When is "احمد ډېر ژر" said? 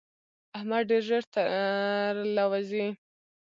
0.57-1.23